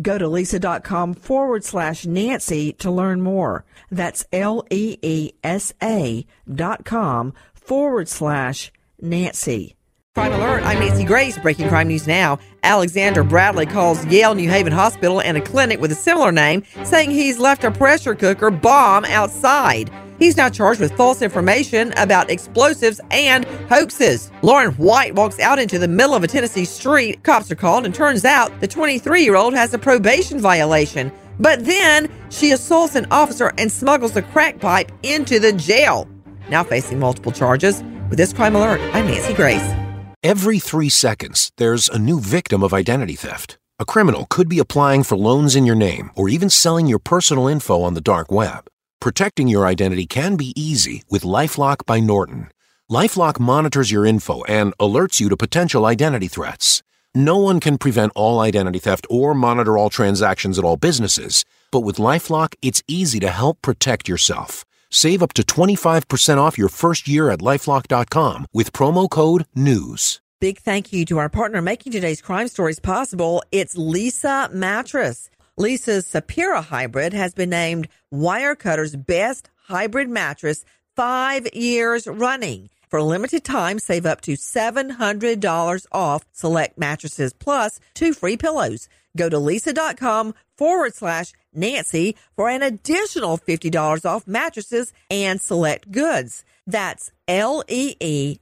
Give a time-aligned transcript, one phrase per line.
[0.00, 3.64] Go to leesa.com forward slash Nancy to learn more.
[3.90, 9.76] That's L E E S A dot com forward slash Nancy.
[10.14, 11.38] Crime Alert, I'm Nancy Grace.
[11.38, 12.38] Breaking crime news now.
[12.62, 17.10] Alexander Bradley calls Yale New Haven Hospital and a clinic with a similar name, saying
[17.10, 19.90] he's left a pressure cooker bomb outside.
[20.20, 24.30] He's now charged with false information about explosives and hoaxes.
[24.42, 27.22] Lauren White walks out into the middle of a Tennessee street.
[27.22, 31.10] Cops are called, and turns out the 23 year old has a probation violation.
[31.38, 36.06] But then she assaults an officer and smuggles a crack pipe into the jail.
[36.50, 37.82] Now facing multiple charges.
[38.10, 39.74] With this crime alert, I'm Nancy Grace.
[40.22, 43.56] Every three seconds, there's a new victim of identity theft.
[43.78, 47.48] A criminal could be applying for loans in your name or even selling your personal
[47.48, 48.66] info on the dark web.
[49.00, 52.48] Protecting your identity can be easy with Lifelock by Norton.
[52.90, 56.82] Lifelock monitors your info and alerts you to potential identity threats.
[57.14, 61.80] No one can prevent all identity theft or monitor all transactions at all businesses, but
[61.80, 64.66] with Lifelock, it's easy to help protect yourself.
[64.90, 70.20] Save up to 25% off your first year at lifelock.com with promo code NEWS.
[70.40, 73.42] Big thank you to our partner making today's crime stories possible.
[73.50, 75.30] It's Leesa Mattress.
[75.60, 80.64] Leesa's Sapira hybrid has been named Wirecutter's best hybrid mattress
[80.96, 82.70] five years running.
[82.88, 88.88] For a limited time, save up to $700 off select mattresses plus two free pillows.
[89.14, 96.42] Go to leesa.com forward slash Nancy for an additional $50 off mattresses and select goods.
[96.66, 98.40] That's L-E-E-S-A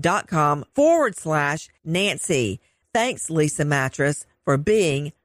[0.00, 2.60] dot com forward slash Nancy.
[2.92, 5.12] Thanks, Leesa Mattress, for being